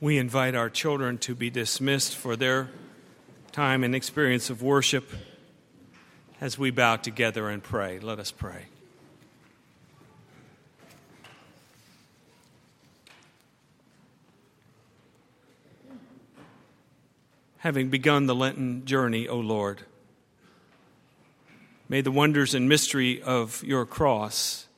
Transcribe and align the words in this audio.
We 0.00 0.16
invite 0.16 0.54
our 0.54 0.70
children 0.70 1.18
to 1.18 1.34
be 1.34 1.50
dismissed 1.50 2.14
for 2.14 2.36
their 2.36 2.68
time 3.50 3.82
and 3.82 3.96
experience 3.96 4.48
of 4.48 4.62
worship 4.62 5.10
as 6.40 6.56
we 6.56 6.70
bow 6.70 6.94
together 6.94 7.48
and 7.48 7.60
pray. 7.60 7.98
Let 7.98 8.20
us 8.20 8.30
pray. 8.30 8.66
Having 17.56 17.88
begun 17.88 18.26
the 18.26 18.36
Lenten 18.36 18.84
journey, 18.84 19.26
O 19.26 19.40
Lord, 19.40 19.82
may 21.88 22.02
the 22.02 22.12
wonders 22.12 22.54
and 22.54 22.68
mystery 22.68 23.20
of 23.20 23.64
your 23.64 23.84
cross 23.84 24.68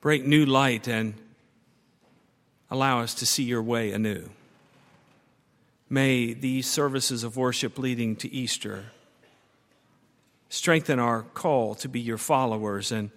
break 0.00 0.24
new 0.24 0.46
light 0.46 0.88
and 0.88 1.12
allow 2.72 3.00
us 3.00 3.12
to 3.12 3.26
see 3.26 3.42
your 3.42 3.62
way 3.62 3.92
anew. 3.92 4.30
May 5.90 6.32
these 6.32 6.66
services 6.66 7.22
of 7.22 7.36
worship 7.36 7.78
leading 7.78 8.16
to 8.16 8.32
Easter 8.32 8.86
strengthen 10.48 10.98
our 10.98 11.20
call 11.20 11.74
to 11.74 11.88
be 11.88 12.00
your 12.00 12.16
followers 12.16 12.90
and 12.90 13.10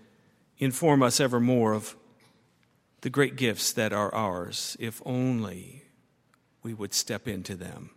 inform 0.58 1.02
us 1.02 1.22
ever 1.22 1.40
more 1.40 1.74
of 1.74 1.96
the 3.00 3.10
great 3.10 3.38
gifts 3.38 3.72
that 3.72 3.94
are 3.94 4.14
ours, 4.14 4.76
if 4.78 5.02
only 5.06 5.84
we 6.62 6.74
would 6.74 6.94
step 6.94 7.26
into 7.26 7.56
them. 7.56 7.92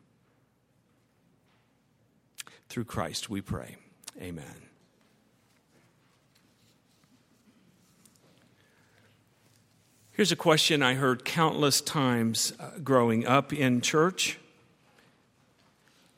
Through 2.68 2.84
Christ 2.84 3.28
we 3.28 3.40
pray. 3.40 3.76
Amen. 4.20 4.67
Here's 10.18 10.32
a 10.32 10.36
question 10.36 10.82
I 10.82 10.94
heard 10.94 11.24
countless 11.24 11.80
times 11.80 12.52
uh, 12.58 12.70
growing 12.82 13.24
up 13.24 13.52
in 13.52 13.80
church. 13.80 14.36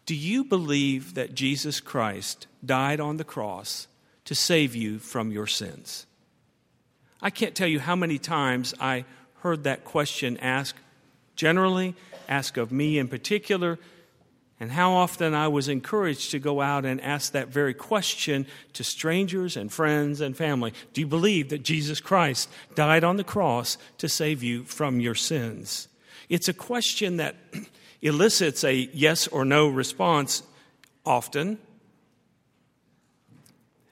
Do 0.06 0.14
you 0.14 0.42
believe 0.42 1.12
that 1.16 1.34
Jesus 1.34 1.80
Christ 1.80 2.46
died 2.64 2.98
on 2.98 3.18
the 3.18 3.24
cross 3.24 3.88
to 4.24 4.34
save 4.34 4.74
you 4.74 5.00
from 5.00 5.30
your 5.30 5.46
sins? 5.46 6.06
I 7.20 7.28
can't 7.28 7.54
tell 7.54 7.68
you 7.68 7.78
how 7.78 7.94
many 7.94 8.16
times 8.16 8.72
I 8.80 9.04
heard 9.40 9.64
that 9.64 9.84
question 9.84 10.38
asked 10.38 10.78
generally, 11.36 11.94
asked 12.26 12.56
of 12.56 12.72
me 12.72 12.98
in 12.98 13.06
particular, 13.06 13.78
and 14.60 14.70
how 14.70 14.92
often 14.92 15.32
I 15.34 15.48
was 15.48 15.68
encouraged 15.68 16.30
to 16.32 16.38
go 16.38 16.60
out 16.60 16.84
and 16.84 17.00
ask 17.00 17.32
that 17.32 17.48
very 17.48 17.72
question 17.72 18.46
to 18.74 18.84
strangers 18.84 19.56
and 19.56 19.72
friends 19.72 20.20
and 20.20 20.36
family 20.36 20.74
Do 20.92 21.00
you 21.00 21.06
believe 21.06 21.48
that 21.48 21.62
Jesus 21.62 21.98
Christ 21.98 22.50
died 22.74 23.02
on 23.02 23.16
the 23.16 23.24
cross 23.24 23.78
to 23.98 24.08
save 24.08 24.42
you 24.42 24.64
from 24.64 25.00
your 25.00 25.14
sins? 25.14 25.88
It's 26.28 26.48
a 26.48 26.52
question 26.52 27.16
that 27.16 27.36
elicits 28.02 28.62
a 28.62 28.74
yes 28.92 29.26
or 29.26 29.46
no 29.46 29.66
response 29.66 30.42
often. 31.06 31.58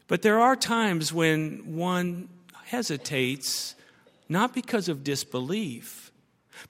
But 0.07 0.23
there 0.23 0.41
are 0.41 0.55
times 0.55 1.13
when 1.13 1.77
one 1.77 2.29
hesitates, 2.65 3.75
not 4.29 4.55
because 4.55 4.89
of 4.89 5.03
disbelief 5.03 6.08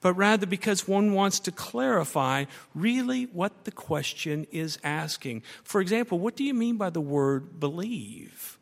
but 0.00 0.14
rather 0.14 0.46
because 0.46 0.86
one 0.86 1.12
wants 1.12 1.40
to 1.40 1.52
clarify 1.52 2.44
really 2.74 3.24
what 3.24 3.64
the 3.64 3.72
question 3.72 4.46
is 4.52 4.78
asking. 4.84 5.42
For 5.64 5.80
example, 5.80 6.18
what 6.18 6.36
do 6.36 6.44
you 6.44 6.54
mean 6.54 6.76
by 6.76 6.90
the 6.90 7.00
word 7.00 7.58
believe? 7.58 8.58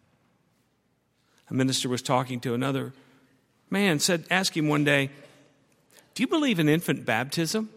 A 1.50 1.54
minister 1.54 1.88
was 1.88 2.02
talking 2.02 2.40
to 2.40 2.54
another 2.54 2.92
man, 3.70 3.98
said, 3.98 4.24
asked 4.30 4.56
him 4.56 4.68
one 4.68 4.84
day, 4.84 5.10
Do 6.14 6.22
you 6.22 6.26
believe 6.26 6.58
in 6.58 6.68
infant 6.68 7.04
baptism? 7.04 7.70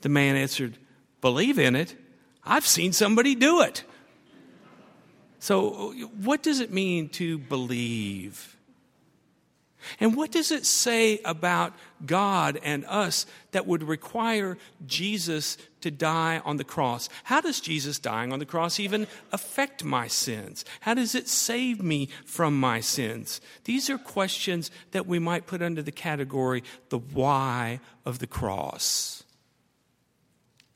The 0.00 0.08
man 0.08 0.36
answered, 0.36 0.78
Believe 1.20 1.58
in 1.58 1.76
it? 1.76 1.96
I've 2.44 2.66
seen 2.66 2.92
somebody 2.92 3.34
do 3.34 3.62
it. 3.62 3.84
So, 5.38 5.92
what 6.20 6.42
does 6.42 6.60
it 6.60 6.72
mean 6.72 7.08
to 7.10 7.38
believe? 7.38 8.56
And 10.00 10.16
what 10.16 10.30
does 10.30 10.50
it 10.50 10.66
say 10.66 11.20
about 11.24 11.74
God 12.04 12.58
and 12.62 12.84
us 12.86 13.26
that 13.52 13.66
would 13.66 13.82
require 13.82 14.58
Jesus 14.86 15.58
to 15.82 15.90
die 15.90 16.40
on 16.44 16.56
the 16.56 16.64
cross? 16.64 17.08
How 17.24 17.40
does 17.40 17.60
Jesus 17.60 17.98
dying 17.98 18.32
on 18.32 18.38
the 18.38 18.46
cross 18.46 18.80
even 18.80 19.06
affect 19.32 19.84
my 19.84 20.08
sins? 20.08 20.64
How 20.80 20.94
does 20.94 21.14
it 21.14 21.28
save 21.28 21.82
me 21.82 22.08
from 22.24 22.58
my 22.58 22.80
sins? 22.80 23.40
These 23.64 23.90
are 23.90 23.98
questions 23.98 24.70
that 24.92 25.06
we 25.06 25.18
might 25.18 25.46
put 25.46 25.62
under 25.62 25.82
the 25.82 25.92
category 25.92 26.62
the 26.88 26.98
why 26.98 27.80
of 28.04 28.18
the 28.18 28.26
cross. 28.26 29.24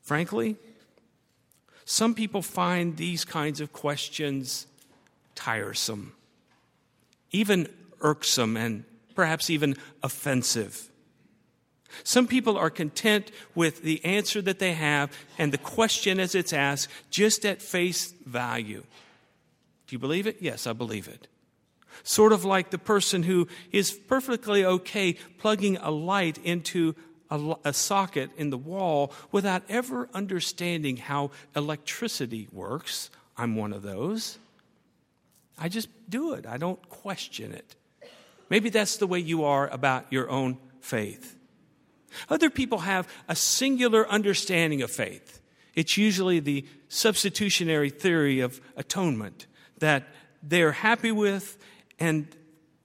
Frankly, 0.03 0.57
some 1.85 2.15
people 2.15 2.43
find 2.43 2.97
these 2.97 3.25
kinds 3.25 3.61
of 3.61 3.73
questions 3.73 4.67
tiresome, 5.35 6.13
even 7.31 7.69
irksome 8.01 8.57
and 8.57 8.85
perhaps 9.17 9.51
even 9.51 9.77
offensive. 10.03 10.89
Some 12.05 12.27
people 12.27 12.57
are 12.57 12.71
content 12.71 13.31
with 13.55 13.83
the 13.83 14.05
answer 14.05 14.43
that 14.43 14.59
they 14.59 14.75
have 14.75 15.17
and 15.39 15.53
the 15.53 15.59
question 15.59 16.21
as 16.21 16.35
it's 16.35 16.53
asked 16.53 16.91
just 17.11 17.45
at 17.45 17.63
face 17.63 18.13
value. 18.25 18.85
Do 19.87 19.95
you 19.95 19.99
believe 19.99 20.27
it? 20.27 20.39
Yes, 20.41 20.67
I 20.67 20.73
believe 20.73 21.09
it. 21.09 21.29
Sort 22.03 22.33
of 22.33 22.45
like 22.45 22.71
the 22.71 22.79
person 22.79 23.23
who 23.23 23.49
is 23.73 23.91
perfectly 23.91 24.65
okay 24.65 25.15
plugging 25.39 25.77
a 25.79 25.91
light 25.91 26.39
into 26.39 26.95
a, 27.31 27.57
a, 27.65 27.73
socket 27.73 28.31
in 28.37 28.51
the 28.51 28.59
wall 28.59 29.13
without 29.33 29.63
ever 29.69 30.09
understanding 30.15 30.97
how 30.97 31.31
electricity 31.57 32.49
works. 32.53 33.11
I'm 33.37 33.57
one 33.57 33.73
of 33.73 33.83
those. 33.83 34.39
I 35.59 35.69
just 35.69 35.89
do 36.09 36.35
it, 36.35 36.47
I 36.47 36.59
don't 36.59 36.89
question 36.89 37.53
it. 37.53 37.75
Maybe 38.49 38.71
that's 38.71 38.97
the 38.97 39.07
way 39.07 39.19
you 39.19 39.45
are 39.45 39.69
about 39.69 40.07
your 40.11 40.31
own 40.31 40.59
faith. 40.81 41.37
Other 42.29 42.51
people 42.51 42.79
have 42.79 43.09
a 43.29 43.37
singular 43.37 44.09
understanding 44.09 44.83
of 44.83 44.91
faith. 44.91 45.41
It's 45.75 45.99
usually 45.99 46.41
the 46.41 46.65
substitutionary 46.89 47.91
theory 47.91 48.41
of 48.41 48.61
atonement 48.77 49.47
that 49.79 50.05
they're 50.43 50.73
happy 50.73 51.13
with 51.13 51.59
and 51.99 52.29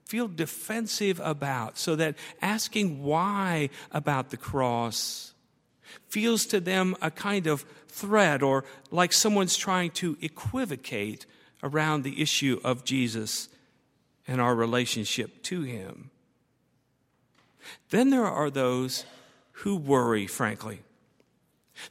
feel 0.04 0.28
defensive 0.28 1.20
about, 1.24 1.78
so 1.78 1.96
that 1.96 2.16
asking 2.42 3.02
why 3.02 3.70
about 3.92 4.28
the 4.30 4.36
cross 4.36 5.32
feels 6.08 6.44
to 6.46 6.60
them 6.60 6.94
a 7.00 7.10
kind 7.10 7.46
of 7.46 7.64
threat 7.88 8.42
or 8.42 8.64
like 8.90 9.12
someone's 9.12 9.56
trying 9.56 9.90
to 9.90 10.18
equivocate 10.20 11.24
around 11.62 12.02
the 12.02 12.20
issue 12.20 12.60
of 12.62 12.84
Jesus 12.84 13.48
and 14.26 14.40
our 14.40 14.54
relationship 14.54 15.42
to 15.44 15.62
Him. 15.62 16.10
Then 17.90 18.10
there 18.10 18.26
are 18.26 18.50
those 18.50 19.04
who 19.52 19.76
worry, 19.76 20.26
frankly, 20.26 20.80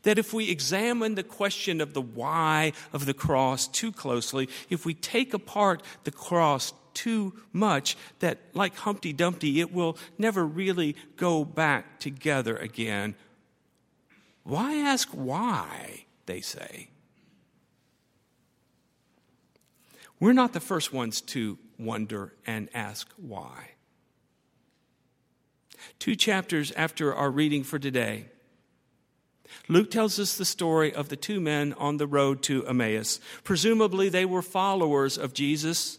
that 0.04 0.20
if 0.20 0.34
we 0.34 0.50
examine 0.50 1.16
the 1.16 1.24
question 1.24 1.82
of 1.82 1.94
the 1.94 2.02
why 2.02 2.74
of 2.94 3.06
the 3.06 3.14
cross 3.14 3.68
too 3.68 3.92
closely, 3.92 4.50
if 4.70 4.86
we 4.86 4.94
take 4.94 5.34
apart 5.34 5.82
the 6.04 6.12
cross 6.12 6.74
too 6.94 7.34
much, 7.54 7.98
that 8.20 8.40
like 8.54 8.76
Humpty 8.76 9.14
Dumpty, 9.14 9.60
it 9.60 9.74
will 9.74 9.98
never 10.18 10.46
really 10.46 10.96
go 11.16 11.44
back 11.46 12.00
together 12.00 12.56
again. 12.58 13.16
Why 14.44 14.76
ask 14.76 15.10
why, 15.10 16.06
they 16.26 16.42
say? 16.42 16.91
We're 20.22 20.34
not 20.34 20.54
the 20.54 20.60
first 20.60 20.94
ones 20.94 21.20
to 21.22 21.58
wonder, 21.80 22.34
and 22.46 22.70
ask 22.74 23.12
why. 23.18 23.72
Two 25.98 26.16
chapters 26.16 26.72
after 26.74 27.14
our 27.14 27.32
reading 27.32 27.64
for 27.64 27.80
today, 27.80 28.26
Luke 29.68 29.90
tells 29.90 30.20
us 30.20 30.38
the 30.38 30.46
story 30.46 30.94
of 30.94 31.10
the 31.10 31.16
two 31.16 31.42
men 31.42 31.74
on 31.74 31.98
the 31.98 32.06
road 32.06 32.44
to 32.44 32.66
Emmaus. 32.68 33.20
Presumably, 33.44 34.10
they 34.10 34.24
were 34.24 34.44
followers 34.44 35.18
of 35.18 35.34
Jesus, 35.34 35.98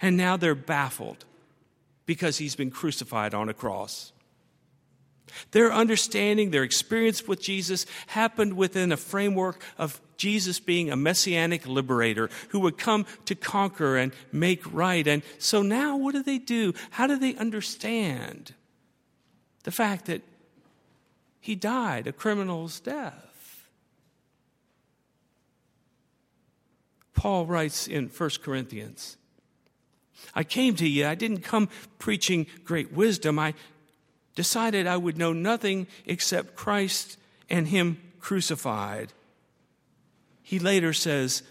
and 0.00 0.16
now 0.16 0.38
they're 0.38 0.54
baffled 0.54 1.26
because 2.06 2.38
he's 2.38 2.56
been 2.56 2.70
crucified 2.70 3.34
on 3.34 3.50
a 3.50 3.54
cross. 3.54 4.12
Their 5.52 5.72
understanding, 5.72 6.50
their 6.50 6.62
experience 6.62 7.26
with 7.26 7.40
Jesus 7.40 7.86
happened 8.08 8.54
within 8.54 8.92
a 8.92 8.96
framework 8.96 9.60
of 9.78 10.00
Jesus 10.16 10.60
being 10.60 10.90
a 10.90 10.96
messianic 10.96 11.66
liberator 11.66 12.30
who 12.50 12.60
would 12.60 12.78
come 12.78 13.06
to 13.24 13.34
conquer 13.34 13.96
and 13.96 14.12
make 14.30 14.72
right. 14.72 15.06
And 15.06 15.22
so 15.38 15.62
now, 15.62 15.96
what 15.96 16.14
do 16.14 16.22
they 16.22 16.38
do? 16.38 16.74
How 16.90 17.06
do 17.06 17.18
they 17.18 17.34
understand 17.34 18.54
the 19.64 19.72
fact 19.72 20.06
that 20.06 20.22
he 21.40 21.54
died 21.54 22.06
a 22.06 22.12
criminal's 22.12 22.78
death? 22.78 23.68
Paul 27.14 27.46
writes 27.46 27.86
in 27.86 28.08
1 28.08 28.30
Corinthians 28.42 29.16
I 30.34 30.44
came 30.44 30.76
to 30.76 30.88
you, 30.88 31.06
I 31.06 31.14
didn't 31.14 31.40
come 31.40 31.68
preaching 31.98 32.46
great 32.64 32.92
wisdom. 32.92 33.38
I 33.38 33.54
decided 34.34 34.86
I 34.86 34.96
would 34.96 35.18
know 35.18 35.32
nothing 35.32 35.86
except 36.06 36.56
Christ 36.56 37.18
and 37.50 37.68
Him 37.68 37.98
crucified. 38.20 39.12
He 40.42 40.58
later 40.58 40.92
says, 40.92 41.42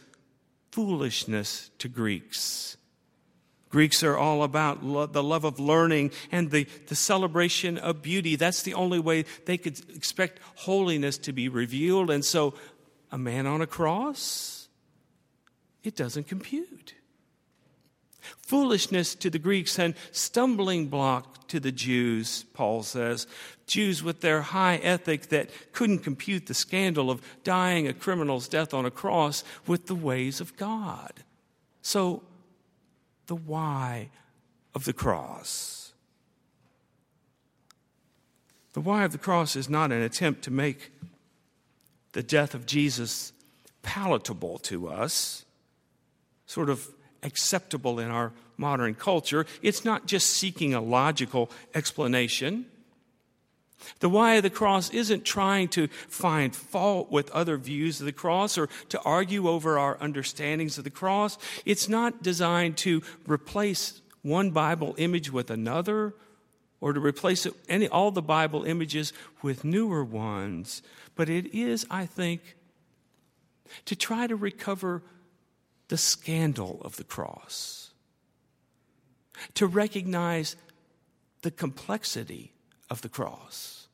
foolishness 0.71 1.69
to 1.79 1.87
Greeks. 1.87 2.77
Greeks 3.69 4.03
are 4.03 4.17
all 4.17 4.43
about 4.43 4.83
lo- 4.83 5.05
the 5.05 5.23
love 5.23 5.45
of 5.45 5.59
learning 5.59 6.11
and 6.31 6.51
the, 6.51 6.67
the 6.87 6.95
celebration 6.95 7.77
of 7.77 8.01
beauty. 8.01 8.35
That's 8.35 8.63
the 8.63 8.73
only 8.73 8.99
way 8.99 9.25
they 9.45 9.57
could 9.57 9.79
expect 9.95 10.39
holiness 10.55 11.17
to 11.19 11.31
be 11.31 11.47
revealed. 11.47 12.09
And 12.09 12.23
so, 12.23 12.53
a 13.11 13.17
man 13.17 13.47
on 13.47 13.61
a 13.61 13.67
cross, 13.67 14.67
it 15.83 15.95
doesn't 15.95 16.27
compute. 16.27 16.93
Foolishness 18.41 19.15
to 19.15 19.29
the 19.29 19.39
Greeks 19.39 19.79
and 19.79 19.95
stumbling 20.11 20.87
block 20.87 21.47
to 21.47 21.59
the 21.59 21.71
Jews, 21.71 22.45
Paul 22.53 22.83
says. 22.83 23.27
Jews 23.67 24.03
with 24.03 24.21
their 24.21 24.41
high 24.41 24.77
ethic 24.77 25.27
that 25.27 25.49
couldn't 25.73 25.99
compute 25.99 26.45
the 26.45 26.53
scandal 26.53 27.09
of 27.09 27.21
dying 27.43 27.87
a 27.87 27.93
criminal's 27.93 28.47
death 28.47 28.73
on 28.73 28.85
a 28.85 28.91
cross 28.91 29.43
with 29.67 29.87
the 29.87 29.95
ways 29.95 30.39
of 30.41 30.55
God. 30.57 31.23
So, 31.81 32.23
the 33.27 33.35
why 33.35 34.09
of 34.73 34.85
the 34.85 34.93
cross. 34.93 35.93
The 38.73 38.81
why 38.81 39.03
of 39.03 39.11
the 39.11 39.17
cross 39.17 39.55
is 39.55 39.69
not 39.69 39.91
an 39.91 40.01
attempt 40.01 40.43
to 40.43 40.51
make 40.51 40.91
the 42.13 42.23
death 42.23 42.53
of 42.53 42.65
Jesus 42.65 43.33
palatable 43.81 44.59
to 44.59 44.87
us, 44.87 45.45
sort 46.45 46.69
of 46.69 46.89
acceptable 47.23 47.99
in 47.99 48.09
our 48.09 48.31
modern 48.57 48.95
culture. 48.95 49.45
It's 49.61 49.85
not 49.85 50.05
just 50.05 50.29
seeking 50.29 50.73
a 50.73 50.81
logical 50.81 51.49
explanation. 51.73 52.65
The 53.99 54.09
why 54.09 54.35
of 54.35 54.43
the 54.43 54.49
cross 54.49 54.91
isn't 54.91 55.25
trying 55.25 55.67
to 55.69 55.87
find 55.87 56.55
fault 56.55 57.11
with 57.11 57.31
other 57.31 57.57
views 57.57 57.99
of 57.99 58.05
the 58.05 58.11
cross 58.11 58.57
or 58.57 58.69
to 58.89 59.01
argue 59.01 59.47
over 59.47 59.79
our 59.79 59.97
understandings 59.99 60.77
of 60.77 60.83
the 60.83 60.89
cross. 60.89 61.37
It's 61.65 61.89
not 61.89 62.21
designed 62.21 62.77
to 62.77 63.01
replace 63.25 64.01
one 64.21 64.51
Bible 64.51 64.93
image 64.97 65.31
with 65.31 65.49
another 65.49 66.13
or 66.79 66.93
to 66.93 66.99
replace 66.99 67.47
any, 67.69 67.87
all 67.87 68.11
the 68.11 68.21
Bible 68.21 68.63
images 68.63 69.13
with 69.41 69.63
newer 69.63 70.03
ones. 70.03 70.81
But 71.15 71.29
it 71.29 71.53
is, 71.55 71.85
I 71.89 72.05
think, 72.05 72.55
to 73.85 73.95
try 73.95 74.27
to 74.27 74.35
recover 74.35 75.01
the 75.91 75.97
scandal 75.97 76.79
of 76.85 76.95
the 76.95 77.03
cross, 77.03 77.91
to 79.53 79.67
recognize 79.67 80.55
the 81.41 81.51
complexity 81.51 82.53
of 82.89 83.01
the 83.01 83.09
cross, 83.09 83.89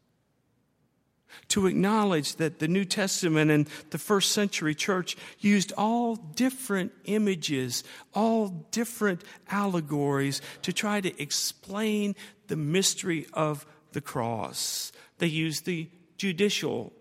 to 1.47 1.65
acknowledge 1.65 2.35
that 2.35 2.59
the 2.59 2.67
New 2.67 2.85
Testament 2.85 3.49
and 3.49 3.67
the 3.89 3.97
first 3.97 4.31
century 4.31 4.75
church 4.75 5.17
used 5.39 5.73
all 5.75 6.17
different 6.17 6.91
images, 7.05 7.83
all 8.13 8.49
different 8.69 9.23
allegories 9.49 10.39
to 10.61 10.71
try 10.71 11.01
to 11.01 11.19
explain 11.19 12.15
the 12.45 12.55
mystery 12.55 13.25
of 13.33 13.65
the 13.93 14.01
cross. 14.01 14.91
They 15.17 15.25
used 15.25 15.65
the 15.65 15.89
judicial 16.15 16.93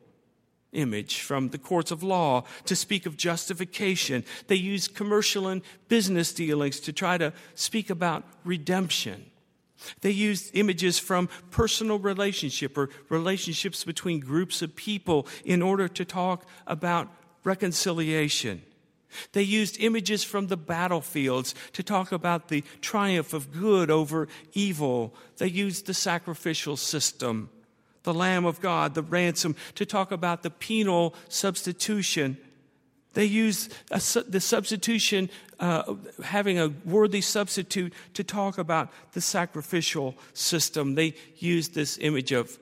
image 0.72 1.20
from 1.20 1.48
the 1.48 1.58
courts 1.58 1.90
of 1.90 2.02
law 2.02 2.44
to 2.64 2.76
speak 2.76 3.06
of 3.06 3.16
justification. 3.16 4.24
They 4.46 4.56
use 4.56 4.88
commercial 4.88 5.48
and 5.48 5.62
business 5.88 6.32
dealings 6.32 6.80
to 6.80 6.92
try 6.92 7.18
to 7.18 7.32
speak 7.54 7.90
about 7.90 8.24
redemption. 8.44 9.26
They 10.00 10.10
use 10.10 10.50
images 10.54 10.98
from 10.98 11.28
personal 11.50 11.98
relationship 11.98 12.76
or 12.78 12.90
relationships 13.08 13.84
between 13.84 14.20
groups 14.20 14.62
of 14.62 14.74
people 14.74 15.26
in 15.44 15.62
order 15.62 15.88
to 15.88 16.04
talk 16.04 16.46
about 16.66 17.08
reconciliation. 17.44 18.62
They 19.32 19.42
used 19.42 19.80
images 19.80 20.24
from 20.24 20.48
the 20.48 20.56
battlefields 20.56 21.54
to 21.72 21.82
talk 21.82 22.12
about 22.12 22.48
the 22.48 22.64
triumph 22.80 23.32
of 23.32 23.52
good 23.52 23.90
over 23.90 24.28
evil. 24.52 25.14
They 25.36 25.46
used 25.46 25.86
the 25.86 25.94
sacrificial 25.94 26.76
system 26.76 27.50
the 28.06 28.14
Lamb 28.14 28.46
of 28.46 28.60
God, 28.60 28.94
the 28.94 29.02
ransom, 29.02 29.56
to 29.74 29.84
talk 29.84 30.12
about 30.12 30.44
the 30.44 30.50
penal 30.50 31.12
substitution. 31.28 32.38
They 33.14 33.24
use 33.24 33.68
a, 33.90 34.00
the 34.28 34.40
substitution, 34.40 35.28
uh, 35.58 35.94
having 36.22 36.60
a 36.60 36.68
worthy 36.84 37.20
substitute, 37.20 37.92
to 38.14 38.22
talk 38.22 38.58
about 38.58 38.92
the 39.12 39.20
sacrificial 39.20 40.14
system. 40.34 40.94
They 40.94 41.14
use 41.38 41.70
this 41.70 41.98
image 42.00 42.30
of 42.30 42.58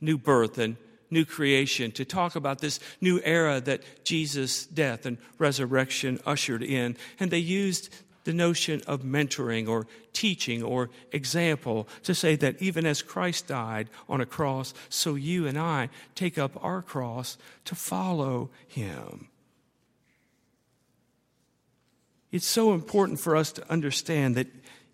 new 0.00 0.18
birth 0.18 0.56
and 0.56 0.76
new 1.10 1.24
creation 1.24 1.90
to 1.92 2.04
talk 2.04 2.36
about 2.36 2.60
this 2.60 2.78
new 3.00 3.20
era 3.24 3.60
that 3.62 4.04
Jesus' 4.04 4.66
death 4.66 5.04
and 5.04 5.18
resurrection 5.38 6.20
ushered 6.24 6.62
in. 6.62 6.96
And 7.18 7.32
they 7.32 7.38
used 7.38 7.92
the 8.26 8.34
notion 8.34 8.82
of 8.86 9.02
mentoring 9.02 9.68
or 9.68 9.86
teaching 10.12 10.62
or 10.62 10.90
example 11.12 11.88
to 12.02 12.14
say 12.14 12.36
that 12.36 12.60
even 12.60 12.84
as 12.84 13.00
Christ 13.00 13.46
died 13.46 13.88
on 14.08 14.20
a 14.20 14.26
cross, 14.26 14.74
so 14.88 15.14
you 15.14 15.46
and 15.46 15.56
I 15.56 15.88
take 16.14 16.36
up 16.36 16.62
our 16.62 16.82
cross 16.82 17.38
to 17.64 17.74
follow 17.74 18.50
him. 18.66 19.28
It's 22.32 22.46
so 22.46 22.74
important 22.74 23.20
for 23.20 23.36
us 23.36 23.52
to 23.52 23.70
understand 23.70 24.34
that 24.34 24.48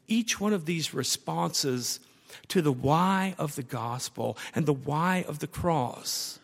each 0.06 0.38
one 0.38 0.52
of 0.52 0.66
these 0.66 0.92
responses 0.92 1.98
to 2.48 2.60
the 2.60 2.70
why 2.70 3.34
of 3.38 3.56
the 3.56 3.62
gospel 3.62 4.36
and 4.54 4.66
the 4.66 4.74
why 4.74 5.24
of 5.26 5.38
the 5.38 5.46
cross 5.46 6.38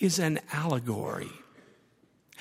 is 0.00 0.18
an 0.18 0.40
allegory. 0.52 1.30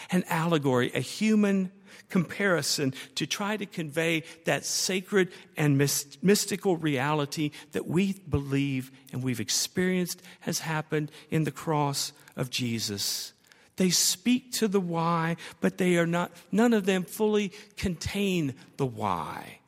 An 0.09 0.23
allegory, 0.29 0.91
a 0.93 1.01
human 1.01 1.71
comparison 2.09 2.94
to 3.15 3.25
try 3.25 3.57
to 3.57 3.65
convey 3.65 4.23
that 4.45 4.65
sacred 4.65 5.29
and 5.55 5.77
mystical 5.77 6.77
reality 6.77 7.51
that 7.71 7.88
we 7.88 8.13
believe 8.29 8.91
and 9.11 9.23
we've 9.23 9.39
experienced 9.39 10.21
has 10.41 10.59
happened 10.59 11.11
in 11.29 11.44
the 11.44 11.51
cross 11.51 12.13
of 12.35 12.49
Jesus. 12.49 13.33
They 13.77 13.89
speak 13.89 14.51
to 14.53 14.67
the 14.67 14.79
why, 14.79 15.38
but 15.61 15.77
they 15.77 15.97
are 15.97 16.07
not, 16.07 16.31
none 16.51 16.73
of 16.73 16.85
them 16.85 17.03
fully 17.03 17.51
contain 17.77 18.55
the 18.77 18.85
why. 18.85 19.59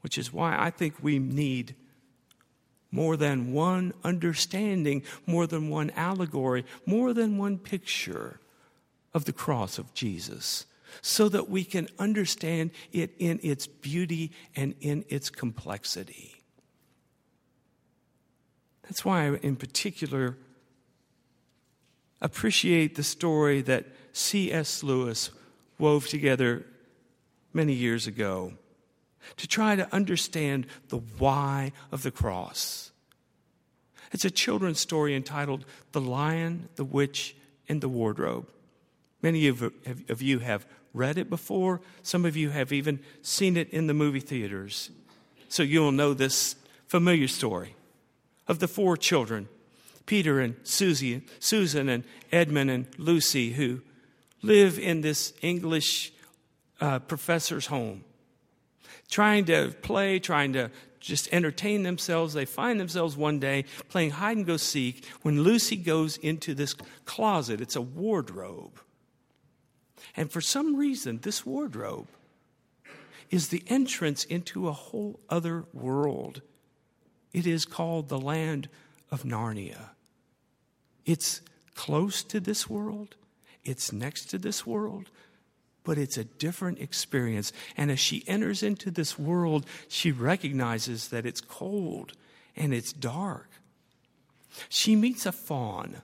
Which 0.00 0.16
is 0.16 0.32
why 0.32 0.56
I 0.58 0.70
think 0.70 0.94
we 1.02 1.18
need 1.18 1.74
more 2.90 3.16
than 3.16 3.52
one 3.52 3.92
understanding, 4.04 5.02
more 5.26 5.46
than 5.46 5.68
one 5.68 5.90
allegory, 5.90 6.64
more 6.86 7.12
than 7.12 7.36
one 7.36 7.58
picture 7.58 8.40
of 9.12 9.24
the 9.24 9.32
cross 9.32 9.78
of 9.78 9.92
Jesus 9.92 10.64
so 11.02 11.28
that 11.28 11.48
we 11.48 11.64
can 11.64 11.88
understand 11.98 12.70
it 12.92 13.14
in 13.18 13.40
its 13.42 13.66
beauty 13.66 14.32
and 14.56 14.74
in 14.80 15.04
its 15.08 15.30
complexity. 15.30 16.34
That's 18.82 19.04
why 19.04 19.26
I, 19.26 19.34
in 19.36 19.56
particular, 19.56 20.36
appreciate 22.20 22.94
the 22.94 23.02
story 23.02 23.60
that 23.62 23.86
C.S. 24.12 24.82
Lewis 24.82 25.30
wove 25.78 26.08
together 26.08 26.64
many 27.52 27.74
years 27.74 28.06
ago 28.06 28.54
to 29.36 29.46
try 29.46 29.76
to 29.76 29.94
understand 29.94 30.66
the 30.88 30.96
why 31.18 31.72
of 31.92 32.02
the 32.02 32.10
cross. 32.10 32.90
It's 34.10 34.24
a 34.24 34.30
children's 34.30 34.80
story 34.80 35.14
entitled 35.14 35.66
The 35.92 36.00
Lion, 36.00 36.68
the 36.76 36.84
Witch, 36.84 37.36
and 37.68 37.80
the 37.80 37.88
Wardrobe. 37.88 38.48
Many 39.20 39.48
of, 39.48 40.22
you 40.22 40.38
have 40.38 40.66
read 40.98 41.16
it 41.16 41.30
before. 41.30 41.80
Some 42.02 42.24
of 42.24 42.36
you 42.36 42.50
have 42.50 42.72
even 42.72 43.00
seen 43.22 43.56
it 43.56 43.70
in 43.70 43.86
the 43.86 43.94
movie 43.94 44.20
theaters. 44.20 44.90
So 45.48 45.62
you'll 45.62 45.92
know 45.92 46.12
this 46.12 46.56
familiar 46.86 47.28
story 47.28 47.76
of 48.46 48.58
the 48.58 48.68
four 48.68 48.96
children 48.96 49.48
Peter 50.06 50.40
and 50.40 50.56
Susie, 50.62 51.22
Susan 51.38 51.88
and 51.90 52.02
Edmund 52.32 52.70
and 52.70 52.86
Lucy, 52.96 53.52
who 53.52 53.82
live 54.40 54.78
in 54.78 55.02
this 55.02 55.34
English 55.42 56.12
uh, 56.80 56.98
professor's 57.00 57.66
home, 57.66 58.04
trying 59.10 59.44
to 59.44 59.74
play, 59.82 60.18
trying 60.18 60.54
to 60.54 60.70
just 60.98 61.28
entertain 61.32 61.82
themselves. 61.82 62.32
They 62.32 62.46
find 62.46 62.80
themselves 62.80 63.18
one 63.18 63.38
day 63.38 63.66
playing 63.90 64.12
hide 64.12 64.38
and 64.38 64.46
go 64.46 64.56
seek 64.56 65.04
when 65.22 65.42
Lucy 65.42 65.76
goes 65.76 66.16
into 66.16 66.54
this 66.54 66.74
closet. 67.04 67.60
It's 67.60 67.76
a 67.76 67.82
wardrobe. 67.82 68.80
And 70.16 70.30
for 70.30 70.40
some 70.40 70.76
reason, 70.76 71.20
this 71.22 71.44
wardrobe 71.46 72.08
is 73.30 73.48
the 73.48 73.62
entrance 73.68 74.24
into 74.24 74.68
a 74.68 74.72
whole 74.72 75.20
other 75.28 75.64
world. 75.72 76.40
It 77.32 77.46
is 77.46 77.64
called 77.64 78.08
the 78.08 78.18
land 78.18 78.68
of 79.10 79.22
Narnia. 79.22 79.90
It's 81.04 81.40
close 81.74 82.22
to 82.24 82.40
this 82.40 82.68
world, 82.68 83.16
it's 83.64 83.92
next 83.92 84.26
to 84.26 84.38
this 84.38 84.66
world, 84.66 85.10
but 85.84 85.98
it's 85.98 86.18
a 86.18 86.24
different 86.24 86.80
experience. 86.80 87.52
And 87.76 87.90
as 87.90 88.00
she 88.00 88.24
enters 88.26 88.62
into 88.62 88.90
this 88.90 89.18
world, 89.18 89.64
she 89.88 90.10
recognizes 90.10 91.08
that 91.08 91.24
it's 91.24 91.40
cold 91.40 92.12
and 92.56 92.74
it's 92.74 92.92
dark. 92.92 93.48
She 94.68 94.96
meets 94.96 95.24
a 95.24 95.32
faun 95.32 96.02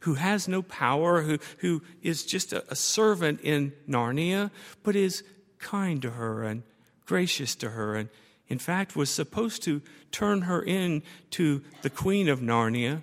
who 0.00 0.14
has 0.14 0.48
no 0.48 0.62
power, 0.62 1.22
who, 1.22 1.38
who 1.58 1.82
is 2.02 2.24
just 2.24 2.52
a, 2.52 2.64
a 2.70 2.76
servant 2.76 3.40
in 3.42 3.72
Narnia, 3.88 4.50
but 4.82 4.96
is 4.96 5.22
kind 5.58 6.02
to 6.02 6.10
her 6.10 6.42
and 6.42 6.62
gracious 7.06 7.54
to 7.56 7.70
her, 7.70 7.94
and 7.94 8.08
in 8.48 8.58
fact 8.58 8.96
was 8.96 9.10
supposed 9.10 9.62
to 9.62 9.82
turn 10.10 10.42
her 10.42 10.62
in 10.62 11.02
to 11.30 11.62
the 11.82 11.90
queen 11.90 12.28
of 12.28 12.40
Narnia, 12.40 13.02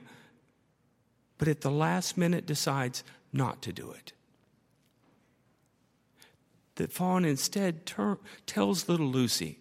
but 1.37 1.47
at 1.47 1.61
the 1.61 1.71
last 1.71 2.17
minute 2.17 2.45
decides 2.45 3.03
not 3.31 3.61
to 3.61 3.73
do 3.73 3.91
it. 3.91 4.13
That 6.75 6.91
Faun 6.91 7.25
instead 7.25 7.85
ter- 7.85 8.19
tells 8.45 8.87
little 8.87 9.07
Lucy 9.07 9.59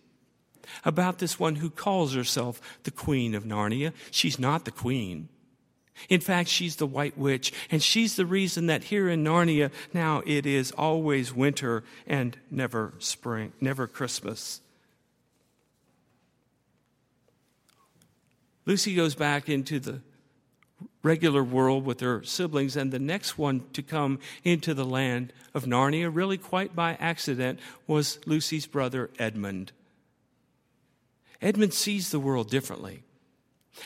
about 0.84 1.18
this 1.18 1.38
one 1.38 1.56
who 1.56 1.70
calls 1.70 2.14
herself 2.14 2.60
the 2.84 2.90
Queen 2.90 3.34
of 3.34 3.44
Narnia. 3.44 3.92
She's 4.10 4.38
not 4.38 4.64
the 4.64 4.70
Queen. 4.70 5.28
In 6.08 6.20
fact, 6.20 6.48
she's 6.48 6.76
the 6.76 6.86
White 6.86 7.18
Witch, 7.18 7.52
and 7.70 7.82
she's 7.82 8.16
the 8.16 8.26
reason 8.26 8.66
that 8.66 8.84
here 8.84 9.08
in 9.08 9.24
Narnia 9.24 9.70
now 9.92 10.22
it 10.26 10.46
is 10.46 10.70
always 10.72 11.34
winter 11.34 11.84
and 12.06 12.36
never 12.50 12.94
spring, 12.98 13.52
never 13.60 13.86
Christmas. 13.86 14.60
Lucy 18.64 18.94
goes 18.94 19.14
back 19.14 19.48
into 19.48 19.80
the 19.80 20.00
regular 21.02 21.42
world 21.42 21.84
with 21.84 22.00
her 22.00 22.22
siblings, 22.22 22.76
and 22.76 22.92
the 22.92 22.98
next 22.98 23.38
one 23.38 23.64
to 23.72 23.82
come 23.82 24.18
into 24.44 24.74
the 24.74 24.84
land 24.84 25.32
of 25.54 25.64
Narnia, 25.64 26.14
really 26.14 26.36
quite 26.36 26.76
by 26.76 26.96
accident, 27.00 27.58
was 27.86 28.18
Lucy's 28.26 28.66
brother 28.66 29.10
Edmund. 29.18 29.72
Edmund 31.40 31.72
sees 31.72 32.10
the 32.10 32.20
world 32.20 32.50
differently. 32.50 33.04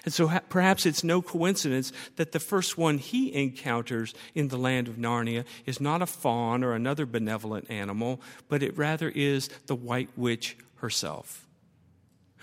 And 0.04 0.12
so 0.12 0.28
ha- 0.28 0.40
perhaps 0.48 0.86
it's 0.86 1.04
no 1.04 1.22
coincidence 1.22 1.92
that 2.16 2.32
the 2.32 2.40
first 2.40 2.78
one 2.78 2.98
he 2.98 3.34
encounters 3.34 4.14
in 4.34 4.48
the 4.48 4.56
land 4.56 4.88
of 4.88 4.96
Narnia 4.96 5.44
is 5.66 5.80
not 5.80 6.02
a 6.02 6.06
faun 6.06 6.64
or 6.64 6.72
another 6.74 7.06
benevolent 7.06 7.70
animal, 7.70 8.20
but 8.48 8.62
it 8.62 8.76
rather 8.76 9.08
is 9.08 9.48
the 9.66 9.74
White 9.74 10.10
Witch 10.16 10.56
herself, 10.76 11.46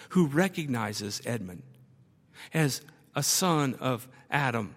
who 0.10 0.28
recognizes 0.28 1.22
Edmund 1.26 1.64
as 2.54 2.82
a 3.16 3.24
son 3.24 3.76
of 3.80 4.08
Adam 4.32 4.76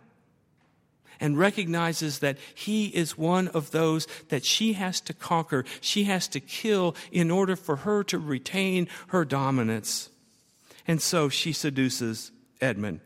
and 1.21 1.39
recognizes 1.39 2.19
that 2.19 2.37
he 2.53 2.87
is 2.89 3.17
one 3.17 3.47
of 3.49 3.71
those 3.71 4.09
that 4.29 4.45
she 4.45 4.73
has 4.73 5.01
to 5.01 5.15
conquer, 5.15 5.65
she 5.81 6.05
has 6.05 6.27
to 6.27 6.41
kill 6.41 6.97
in 7.13 7.31
order 7.31 7.55
for 7.55 7.77
her 7.77 8.03
to 8.03 8.19
retain 8.19 8.89
her 9.09 9.25
dominance. 9.25 10.11
And 10.85 11.01
so 11.01 11.29
she 11.29 11.53
seduces 11.53 12.33
Edmund 12.63 13.01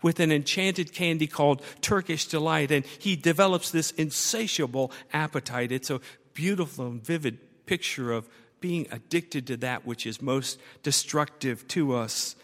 with 0.00 0.20
an 0.20 0.32
enchanted 0.32 0.92
candy 0.92 1.26
called 1.26 1.62
Turkish 1.80 2.26
Delight, 2.26 2.70
and 2.70 2.84
he 2.84 3.16
develops 3.16 3.70
this 3.70 3.90
insatiable 3.92 4.90
appetite. 5.12 5.72
It's 5.72 5.90
a 5.90 6.00
beautiful 6.34 6.86
and 6.86 7.04
vivid 7.04 7.66
picture 7.66 8.12
of 8.12 8.28
being 8.60 8.86
addicted 8.90 9.46
to 9.48 9.56
that 9.58 9.86
which 9.86 10.06
is 10.06 10.22
most 10.22 10.60
destructive 10.82 11.66
to 11.68 11.94
us. 11.94 12.36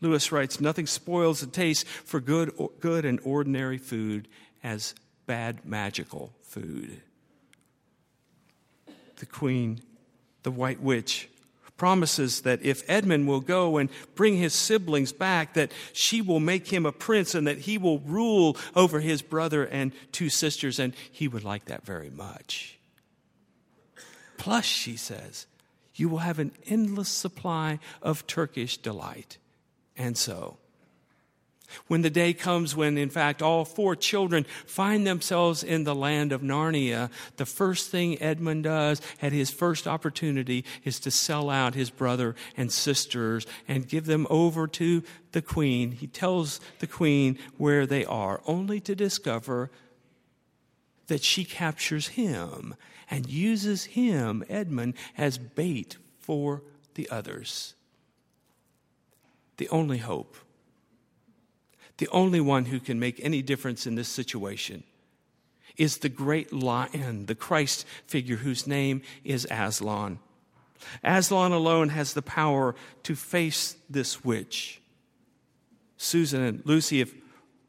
Lewis 0.00 0.32
writes, 0.32 0.60
Nothing 0.60 0.86
spoils 0.86 1.40
the 1.40 1.46
taste 1.46 1.86
for 1.86 2.20
good, 2.20 2.52
good 2.80 3.04
and 3.04 3.20
ordinary 3.24 3.78
food 3.78 4.28
as 4.62 4.94
bad 5.26 5.64
magical 5.64 6.32
food. 6.42 7.00
The 9.16 9.26
queen, 9.26 9.80
the 10.42 10.50
white 10.50 10.80
witch, 10.80 11.28
promises 11.82 12.42
that 12.42 12.62
if 12.62 12.88
Edmund 12.88 13.26
will 13.26 13.40
go 13.40 13.76
and 13.76 13.90
bring 14.14 14.36
his 14.36 14.54
siblings 14.54 15.12
back, 15.12 15.54
that 15.54 15.72
she 15.92 16.22
will 16.22 16.38
make 16.38 16.68
him 16.68 16.86
a 16.86 16.92
prince 16.92 17.34
and 17.34 17.44
that 17.48 17.58
he 17.58 17.76
will 17.76 17.98
rule 17.98 18.56
over 18.76 19.00
his 19.00 19.20
brother 19.20 19.64
and 19.64 19.90
two 20.12 20.28
sisters, 20.28 20.78
and 20.78 20.94
he 21.10 21.26
would 21.26 21.42
like 21.42 21.64
that 21.64 21.84
very 21.84 22.08
much. 22.08 22.78
Plus, 24.38 24.64
she 24.64 24.94
says, 24.94 25.48
you 25.96 26.08
will 26.08 26.18
have 26.18 26.38
an 26.38 26.52
endless 26.66 27.08
supply 27.08 27.80
of 28.00 28.28
Turkish 28.28 28.76
delight. 28.76 29.38
And 29.96 30.16
so, 30.16 30.58
when 31.86 32.02
the 32.02 32.10
day 32.10 32.32
comes 32.32 32.76
when, 32.76 32.98
in 32.98 33.10
fact, 33.10 33.42
all 33.42 33.64
four 33.64 33.96
children 33.96 34.44
find 34.66 35.06
themselves 35.06 35.62
in 35.62 35.84
the 35.84 35.94
land 35.94 36.32
of 36.32 36.42
Narnia, 36.42 37.10
the 37.36 37.46
first 37.46 37.90
thing 37.90 38.20
Edmund 38.20 38.64
does 38.64 39.00
at 39.20 39.32
his 39.32 39.50
first 39.50 39.86
opportunity 39.86 40.64
is 40.84 41.00
to 41.00 41.10
sell 41.10 41.50
out 41.50 41.74
his 41.74 41.90
brother 41.90 42.34
and 42.56 42.72
sisters 42.72 43.46
and 43.68 43.88
give 43.88 44.06
them 44.06 44.26
over 44.30 44.66
to 44.66 45.02
the 45.32 45.42
queen. 45.42 45.92
He 45.92 46.06
tells 46.06 46.60
the 46.78 46.86
queen 46.86 47.38
where 47.56 47.86
they 47.86 48.04
are, 48.04 48.40
only 48.46 48.80
to 48.80 48.94
discover 48.94 49.70
that 51.08 51.22
she 51.22 51.44
captures 51.44 52.08
him 52.08 52.74
and 53.10 53.28
uses 53.28 53.84
him, 53.84 54.44
Edmund, 54.48 54.94
as 55.18 55.36
bait 55.36 55.98
for 56.18 56.62
the 56.94 57.08
others. 57.10 57.74
The 59.58 59.68
only 59.68 59.98
hope 59.98 60.36
the 62.02 62.08
only 62.08 62.40
one 62.40 62.64
who 62.64 62.80
can 62.80 62.98
make 62.98 63.20
any 63.22 63.42
difference 63.42 63.86
in 63.86 63.94
this 63.94 64.08
situation 64.08 64.82
is 65.76 65.98
the 65.98 66.08
great 66.08 66.52
lion, 66.52 67.26
the 67.26 67.34
Christ 67.36 67.86
figure 68.08 68.38
whose 68.38 68.66
name 68.66 69.02
is 69.22 69.46
Aslan. 69.48 70.18
Aslan 71.04 71.52
alone 71.52 71.90
has 71.90 72.12
the 72.12 72.20
power 72.20 72.74
to 73.04 73.14
face 73.14 73.76
this 73.88 74.24
witch. 74.24 74.82
Susan 75.96 76.42
and 76.42 76.66
Lucy 76.66 76.98
have 76.98 77.14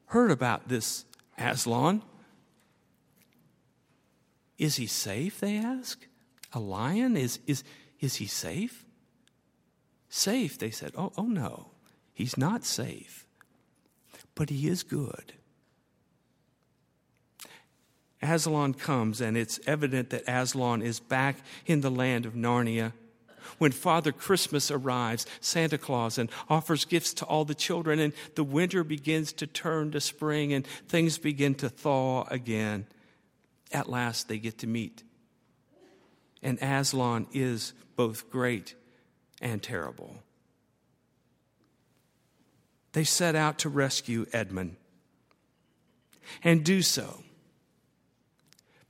heard 0.08 0.32
about 0.32 0.68
this 0.68 1.06
Aslan. 1.38 2.02
Is 4.58 4.78
he 4.78 4.88
safe? 4.88 5.42
They 5.42 5.58
ask. 5.58 6.08
A 6.54 6.60
lion? 6.60 7.16
Is, 7.16 7.38
is, 7.46 7.64
is 8.00 8.16
he 8.16 8.26
safe? 8.26 8.84
Safe, 10.10 10.58
they 10.58 10.72
said. 10.72 10.94
Oh, 10.98 11.14
oh 11.20 11.28
no, 11.28 11.68
he's 12.16 12.36
not 12.36 12.66
safe 12.66 13.23
but 14.36 14.50
he 14.50 14.68
is 14.68 14.84
good. 14.84 15.34
Aslan 18.22 18.74
comes, 18.74 19.22
and 19.22 19.36
it's 19.36 19.60
evident 19.68 20.10
that 20.12 20.24
Aslan 20.28 20.82
is 20.82 21.00
back 21.00 21.38
in 21.66 21.82
the 21.82 21.92
land 21.92 22.26
of 22.26 22.34
Narnia. 22.34 22.94
When 23.58 23.72
Father 23.72 24.12
Christmas 24.12 24.72
arrives, 24.72 25.26
Santa 25.42 25.78
Claus, 25.78 26.18
and 26.18 26.30
offers 26.50 26.86
gifts 26.86 27.14
to 27.16 27.26
all 27.26 27.44
the 27.46 27.54
children, 27.54 28.00
and 28.00 28.14
the 28.36 28.44
winter 28.44 28.84
begins 28.84 29.34
to 29.34 29.48
turn 29.48 29.92
to 29.92 30.00
spring, 30.00 30.54
and 30.54 30.66
things 30.88 31.18
begin 31.18 31.54
to 31.56 31.70
thaw 31.70 32.24
again. 32.30 32.88
At 33.72 33.90
last, 33.90 34.30
they 34.30 34.38
get 34.38 34.60
to 34.60 34.68
meet. 34.68 35.04
And 36.42 36.58
Aslan 36.62 37.28
is 37.34 37.74
both 37.96 38.30
great 38.30 38.76
and 39.42 39.62
terrible 39.62 40.18
they 42.94 43.04
set 43.04 43.36
out 43.36 43.60
to 43.60 43.70
rescue 43.70 44.26
Edmund 44.32 44.78
and 46.44 46.64
do 46.64 46.82
so. 46.82 47.24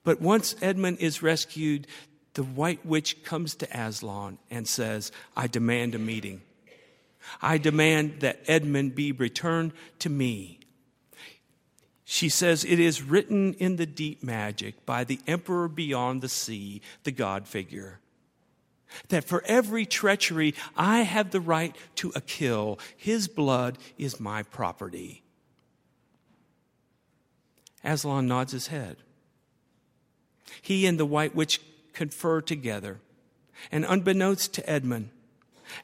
But 0.04 0.22
once 0.22 0.56
Edmund 0.62 1.00
is 1.00 1.24
rescued, 1.24 1.88
the 2.34 2.44
white 2.44 2.86
witch 2.86 3.24
comes 3.24 3.56
to 3.56 3.68
Aslan 3.72 4.38
and 4.52 4.68
says, 4.68 5.12
I 5.36 5.48
demand 5.48 5.96
a 5.96 6.00
meeting. 6.00 6.42
I 7.42 7.58
demand 7.58 8.20
that 8.20 8.42
Edmund 8.48 8.96
be 8.96 9.14
returned 9.14 9.72
to 10.00 10.10
me. 10.10 10.60
She 12.04 12.28
says, 12.28 12.66
It 12.66 12.80
is 12.80 13.02
written 13.02 13.54
in 13.54 13.78
the 13.78 13.86
deep 13.86 14.22
magic 14.22 14.86
by 14.86 15.06
the 15.06 15.20
emperor 15.26 15.70
beyond 15.70 16.22
the 16.22 16.30
sea, 16.30 16.82
the 17.04 17.12
God 17.12 17.48
figure 17.48 18.00
that 19.10 19.24
for 19.24 19.44
every 19.46 19.86
treachery 19.86 20.54
I 20.76 21.02
have 21.02 21.32
the 21.32 21.42
right 21.42 21.76
to 21.96 22.12
a 22.16 22.22
kill. 22.22 22.80
His 22.96 23.28
blood 23.28 23.78
is 23.98 24.20
my 24.20 24.44
property. 24.44 25.24
Aslan 27.84 28.28
nods 28.28 28.54
his 28.54 28.68
head. 28.68 28.98
He 30.62 30.86
and 30.86 31.00
the 31.00 31.06
white 31.06 31.36
witch 31.36 31.60
confer 31.94 32.42
together, 32.42 33.00
and 33.72 33.86
unbeknownst 33.86 34.54
to 34.54 34.70
Edmund, 34.70 35.10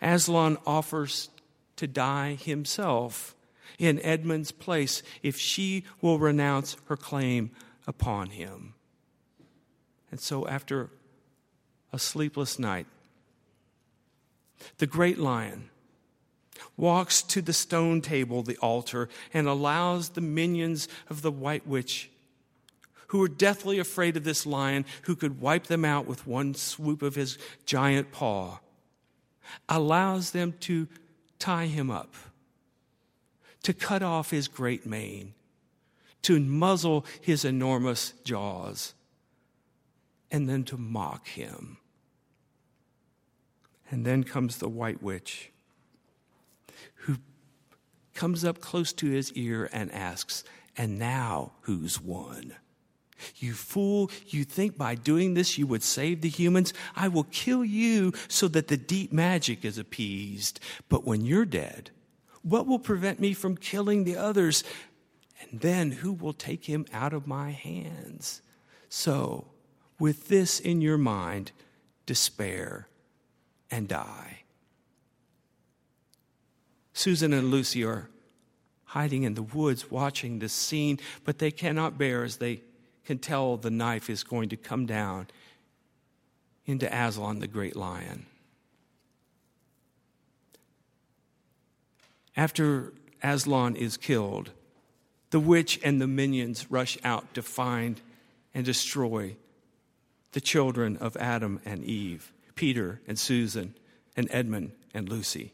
Aslan 0.01 0.57
offers 0.65 1.29
to 1.75 1.87
die 1.87 2.35
himself 2.35 3.35
in 3.77 3.99
Edmund's 4.01 4.51
place 4.51 5.03
if 5.23 5.37
she 5.37 5.83
will 6.01 6.19
renounce 6.19 6.75
her 6.87 6.97
claim 6.97 7.51
upon 7.87 8.31
him. 8.31 8.73
And 10.11 10.19
so, 10.19 10.47
after 10.47 10.89
a 11.93 11.99
sleepless 11.99 12.59
night, 12.59 12.87
the 14.77 14.87
great 14.87 15.17
lion 15.17 15.69
walks 16.77 17.21
to 17.21 17.41
the 17.41 17.53
stone 17.53 18.01
table, 18.01 18.41
the 18.41 18.57
altar, 18.57 19.09
and 19.33 19.47
allows 19.47 20.09
the 20.09 20.21
minions 20.21 20.87
of 21.09 21.21
the 21.21 21.31
white 21.31 21.67
witch, 21.67 22.09
who 23.07 23.19
were 23.19 23.27
deathly 23.27 23.79
afraid 23.79 24.15
of 24.15 24.23
this 24.23 24.45
lion 24.45 24.85
who 25.03 25.15
could 25.15 25.41
wipe 25.41 25.65
them 25.65 25.83
out 25.83 26.05
with 26.05 26.27
one 26.27 26.53
swoop 26.53 27.01
of 27.01 27.15
his 27.15 27.37
giant 27.65 28.11
paw, 28.11 28.59
allows 29.67 30.31
them 30.31 30.53
to 30.59 30.87
tie 31.37 31.65
him 31.65 31.89
up, 31.89 32.13
to 33.63 33.73
cut 33.73 34.03
off 34.03 34.31
his 34.31 34.47
great 34.47 34.85
mane, 34.85 35.33
to 36.21 36.39
muzzle 36.39 37.05
his 37.21 37.43
enormous 37.43 38.13
jaws, 38.23 38.93
and 40.31 40.47
then 40.47 40.63
to 40.63 40.77
mock 40.77 41.27
him. 41.27 41.77
And 43.91 44.05
then 44.05 44.23
comes 44.23 44.57
the 44.57 44.69
white 44.69 45.01
witch 45.01 45.51
who 46.93 47.17
comes 48.13 48.43
up 48.43 48.59
close 48.59 48.93
to 48.93 49.09
his 49.09 49.31
ear 49.33 49.69
and 49.71 49.91
asks, 49.91 50.43
And 50.77 50.99
now 50.99 51.53
who's 51.61 52.01
won? 52.01 52.55
You 53.35 53.53
fool, 53.53 54.09
you 54.27 54.43
think 54.43 54.77
by 54.77 54.95
doing 54.95 55.33
this 55.33 55.57
you 55.57 55.67
would 55.67 55.83
save 55.83 56.21
the 56.21 56.29
humans? 56.29 56.73
I 56.95 57.07
will 57.07 57.25
kill 57.25 57.65
you 57.65 58.13
so 58.27 58.47
that 58.49 58.67
the 58.67 58.77
deep 58.77 59.11
magic 59.11 59.65
is 59.65 59.77
appeased. 59.77 60.59
But 60.87 61.05
when 61.05 61.25
you're 61.25 61.45
dead, 61.45 61.91
what 62.43 62.65
will 62.65 62.79
prevent 62.79 63.19
me 63.19 63.33
from 63.33 63.57
killing 63.57 64.03
the 64.03 64.15
others? 64.15 64.63
And 65.41 65.59
then 65.59 65.91
who 65.91 66.13
will 66.13 66.33
take 66.33 66.65
him 66.65 66.85
out 66.93 67.13
of 67.13 67.27
my 67.27 67.51
hands? 67.51 68.41
So, 68.89 69.47
with 69.99 70.29
this 70.29 70.59
in 70.59 70.81
your 70.81 70.97
mind, 70.97 71.51
despair 72.05 72.88
and 73.71 73.87
die. 73.87 74.39
Susan 76.93 77.33
and 77.33 77.49
Lucy 77.49 77.83
are 77.83 78.09
hiding 78.85 79.23
in 79.23 79.35
the 79.35 79.43
woods 79.43 79.91
watching 79.91 80.39
this 80.39 80.53
scene, 80.53 80.99
but 81.23 81.37
they 81.37 81.51
cannot 81.51 81.97
bear 81.97 82.23
as 82.23 82.37
they 82.37 82.61
can 83.05 83.19
tell 83.19 83.57
the 83.57 83.69
knife 83.69 84.09
is 84.09 84.23
going 84.23 84.49
to 84.49 84.57
come 84.57 84.85
down 84.85 85.27
into 86.65 86.87
Aslan, 86.93 87.39
the 87.39 87.47
great 87.47 87.75
lion. 87.75 88.25
After 92.35 92.93
Aslan 93.23 93.75
is 93.75 93.97
killed, 93.97 94.51
the 95.31 95.39
witch 95.39 95.79
and 95.83 96.01
the 96.01 96.07
minions 96.07 96.71
rush 96.71 96.97
out 97.03 97.33
to 97.33 97.41
find 97.41 98.01
and 98.53 98.65
destroy 98.65 99.35
the 100.31 100.41
children 100.41 100.97
of 100.97 101.17
Adam 101.17 101.59
and 101.65 101.83
Eve, 101.83 102.31
Peter 102.59 102.99
and 103.07 103.17
Susan, 103.17 103.73
and 104.17 104.27
Edmund 104.31 104.73
and 104.93 105.07
Lucy. 105.07 105.53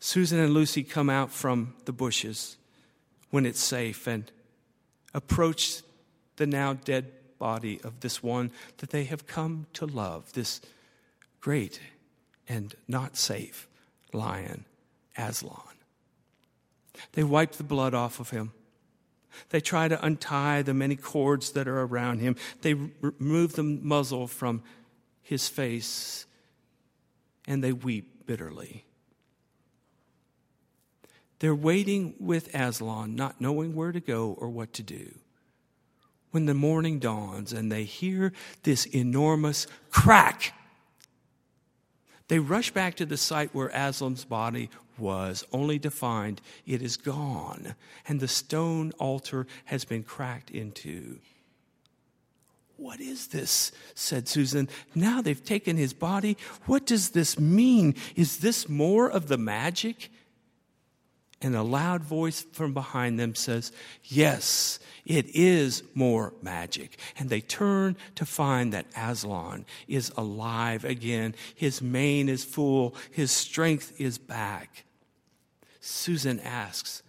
Susan 0.00 0.40
and 0.40 0.52
Lucy 0.52 0.82
come 0.82 1.08
out 1.08 1.30
from 1.30 1.74
the 1.84 1.92
bushes 1.92 2.56
when 3.30 3.46
it's 3.46 3.60
safe 3.60 4.08
and 4.08 4.32
approach 5.14 5.82
the 6.38 6.46
now 6.46 6.72
dead 6.72 7.12
body 7.38 7.80
of 7.84 8.00
this 8.00 8.20
one 8.20 8.50
that 8.78 8.90
they 8.90 9.04
have 9.04 9.28
come 9.28 9.68
to 9.74 9.86
love, 9.86 10.32
this 10.32 10.60
great 11.40 11.78
and 12.48 12.74
not 12.88 13.16
safe 13.16 13.68
lion, 14.12 14.64
Aslan. 15.16 15.76
They 17.12 17.22
wipe 17.22 17.52
the 17.52 17.62
blood 17.62 17.94
off 17.94 18.18
of 18.18 18.30
him. 18.30 18.50
They 19.50 19.60
try 19.60 19.88
to 19.88 20.04
untie 20.04 20.62
the 20.62 20.74
many 20.74 20.96
cords 20.96 21.52
that 21.52 21.68
are 21.68 21.82
around 21.82 22.20
him. 22.20 22.36
They 22.62 22.74
remove 22.74 23.54
the 23.54 23.62
muzzle 23.62 24.26
from 24.26 24.62
his 25.22 25.48
face 25.48 26.26
and 27.46 27.64
they 27.64 27.72
weep 27.72 28.26
bitterly. 28.26 28.84
They're 31.40 31.54
waiting 31.54 32.14
with 32.18 32.54
Aslan, 32.54 33.14
not 33.14 33.40
knowing 33.40 33.74
where 33.74 33.92
to 33.92 34.00
go 34.00 34.36
or 34.38 34.48
what 34.48 34.72
to 34.74 34.82
do. 34.82 35.14
When 36.30 36.46
the 36.46 36.54
morning 36.54 36.98
dawns 36.98 37.52
and 37.52 37.70
they 37.72 37.84
hear 37.84 38.32
this 38.64 38.84
enormous 38.86 39.66
crack, 39.90 40.52
they 42.28 42.38
rush 42.38 42.70
back 42.70 42.96
to 42.96 43.06
the 43.06 43.16
site 43.16 43.54
where 43.54 43.74
Aslan's 43.74 44.24
body 44.24 44.68
was, 44.98 45.44
only 45.52 45.78
to 45.80 45.90
find 45.90 46.40
it 46.66 46.82
is 46.82 46.96
gone 46.96 47.74
and 48.06 48.20
the 48.20 48.28
stone 48.28 48.92
altar 48.98 49.46
has 49.66 49.84
been 49.84 50.02
cracked 50.02 50.50
into. 50.50 51.18
What 52.76 53.00
is 53.00 53.28
this? 53.28 53.72
said 53.94 54.28
Susan. 54.28 54.68
Now 54.94 55.20
they've 55.20 55.44
taken 55.44 55.76
his 55.76 55.92
body. 55.92 56.36
What 56.66 56.86
does 56.86 57.10
this 57.10 57.38
mean? 57.38 57.96
Is 58.14 58.38
this 58.38 58.68
more 58.68 59.10
of 59.10 59.26
the 59.26 59.36
magic? 59.36 60.10
And 61.40 61.54
a 61.54 61.62
loud 61.62 62.02
voice 62.02 62.44
from 62.52 62.74
behind 62.74 63.18
them 63.18 63.34
says, 63.34 63.70
Yes, 64.04 64.80
it 65.04 65.26
is 65.34 65.82
more 65.94 66.34
magic. 66.42 66.98
And 67.18 67.30
they 67.30 67.40
turn 67.40 67.96
to 68.16 68.26
find 68.26 68.72
that 68.72 68.86
Aslan 68.96 69.64
is 69.86 70.12
alive 70.16 70.84
again. 70.84 71.34
His 71.54 71.82
mane 71.82 72.28
is 72.28 72.44
full, 72.44 72.94
his 73.10 73.30
strength 73.30 73.92
is 74.00 74.18
back. 74.18 74.84
Susan 75.88 76.38
asks, 76.40 77.02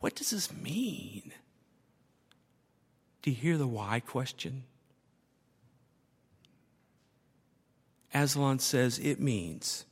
What 0.00 0.16
does 0.16 0.30
this 0.30 0.52
mean? 0.52 1.32
Do 3.22 3.30
you 3.30 3.36
hear 3.36 3.56
the 3.56 3.68
why 3.68 4.00
question? 4.00 4.64
Aslan 8.12 8.58
says 8.58 8.98
it 8.98 9.20
means 9.20 9.84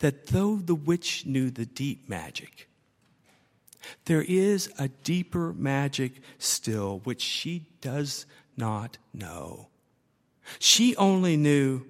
that 0.00 0.26
though 0.26 0.56
the 0.56 0.74
witch 0.74 1.24
knew 1.24 1.50
the 1.50 1.66
deep 1.66 2.08
magic, 2.08 2.68
there 4.04 4.22
is 4.22 4.70
a 4.78 4.88
deeper 4.88 5.54
magic 5.54 6.20
still 6.38 7.00
which 7.04 7.22
she 7.22 7.66
does 7.80 8.26
not 8.56 8.98
know. 9.14 9.68
She 10.58 10.94
only 10.96 11.36
knew 11.36 11.86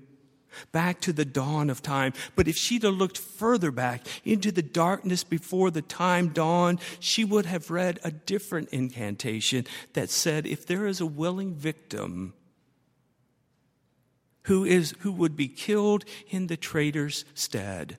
back 0.72 1.00
to 1.02 1.12
the 1.12 1.24
dawn 1.24 1.70
of 1.70 1.82
time. 1.82 2.12
But 2.36 2.48
if 2.48 2.56
she'd 2.56 2.82
have 2.82 2.94
looked 2.94 3.18
further 3.18 3.70
back 3.70 4.06
into 4.24 4.50
the 4.50 4.62
darkness 4.62 5.24
before 5.24 5.70
the 5.70 5.82
time 5.82 6.28
dawned, 6.28 6.80
she 7.00 7.24
would 7.24 7.46
have 7.46 7.70
read 7.70 7.98
a 8.04 8.10
different 8.10 8.68
incantation 8.70 9.66
that 9.92 10.10
said, 10.10 10.46
if 10.46 10.66
there 10.66 10.86
is 10.86 11.00
a 11.00 11.06
willing 11.06 11.54
victim, 11.54 12.34
who, 14.48 14.64
is, 14.64 14.94
who 15.00 15.12
would 15.12 15.36
be 15.36 15.46
killed 15.46 16.04
in 16.30 16.46
the 16.46 16.56
traitor's 16.56 17.26
stead. 17.34 17.98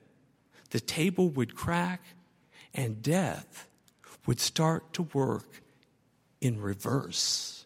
The 0.70 0.80
table 0.80 1.28
would 1.30 1.54
crack 1.54 2.02
and 2.74 3.02
death 3.02 3.68
would 4.26 4.40
start 4.40 4.92
to 4.94 5.02
work 5.14 5.62
in 6.40 6.60
reverse. 6.60 7.59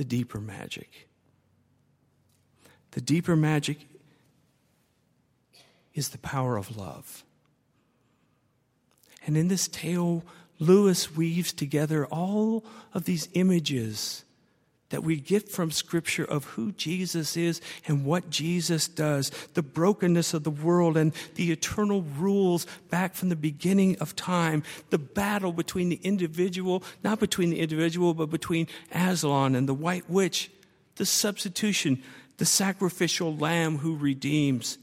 The 0.00 0.04
deeper 0.06 0.40
magic. 0.40 1.10
The 2.92 3.02
deeper 3.02 3.36
magic 3.36 3.80
is 5.92 6.08
the 6.08 6.16
power 6.16 6.56
of 6.56 6.74
love. 6.74 7.22
And 9.26 9.36
in 9.36 9.48
this 9.48 9.68
tale, 9.68 10.24
Lewis 10.58 11.14
weaves 11.14 11.52
together 11.52 12.06
all 12.06 12.64
of 12.94 13.04
these 13.04 13.28
images 13.34 14.24
that 14.90 15.04
we 15.04 15.16
get 15.16 15.48
from 15.48 15.70
Scripture 15.70 16.24
of 16.24 16.44
who 16.44 16.72
Jesus 16.72 17.36
is 17.36 17.60
and 17.86 18.04
what 18.04 18.28
Jesus 18.28 18.86
does, 18.86 19.30
the 19.54 19.62
brokenness 19.62 20.34
of 20.34 20.44
the 20.44 20.50
world 20.50 20.96
and 20.96 21.12
the 21.36 21.50
eternal 21.50 22.02
rules 22.02 22.66
back 22.90 23.14
from 23.14 23.28
the 23.28 23.36
beginning 23.36 23.96
of 23.98 24.14
time, 24.14 24.62
the 24.90 24.98
battle 24.98 25.52
between 25.52 25.88
the 25.88 26.00
individual, 26.02 26.82
not 27.02 27.18
between 27.18 27.50
the 27.50 27.60
individual, 27.60 28.14
but 28.14 28.30
between 28.30 28.66
Aslan 28.92 29.54
and 29.54 29.68
the 29.68 29.74
white 29.74 30.10
witch, 30.10 30.50
the 30.96 31.06
substitution, 31.06 32.02
the 32.36 32.44
sacrificial 32.44 33.34
lamb 33.36 33.78
who 33.78 33.96
redeems, 33.96 34.78